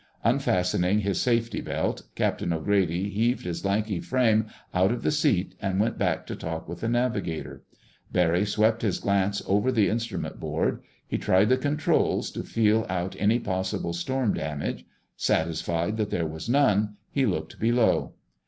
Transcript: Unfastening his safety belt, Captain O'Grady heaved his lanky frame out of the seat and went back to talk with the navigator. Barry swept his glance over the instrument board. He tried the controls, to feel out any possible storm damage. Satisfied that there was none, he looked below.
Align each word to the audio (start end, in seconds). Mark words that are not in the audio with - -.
Unfastening 0.23 1.01
his 1.01 1.21
safety 1.21 1.61
belt, 1.61 2.01
Captain 2.15 2.51
O'Grady 2.51 3.11
heaved 3.11 3.45
his 3.45 3.63
lanky 3.63 3.99
frame 3.99 4.47
out 4.73 4.91
of 4.91 5.03
the 5.03 5.11
seat 5.11 5.53
and 5.61 5.79
went 5.79 5.99
back 5.99 6.25
to 6.25 6.35
talk 6.35 6.67
with 6.67 6.79
the 6.81 6.89
navigator. 6.89 7.61
Barry 8.11 8.43
swept 8.43 8.81
his 8.81 8.97
glance 8.97 9.43
over 9.45 9.71
the 9.71 9.89
instrument 9.89 10.39
board. 10.39 10.81
He 11.07 11.19
tried 11.19 11.49
the 11.49 11.57
controls, 11.57 12.31
to 12.31 12.41
feel 12.43 12.87
out 12.89 13.15
any 13.19 13.37
possible 13.37 13.93
storm 13.93 14.33
damage. 14.33 14.85
Satisfied 15.17 15.97
that 15.97 16.09
there 16.09 16.25
was 16.25 16.49
none, 16.49 16.95
he 17.11 17.27
looked 17.27 17.59
below. 17.59 18.15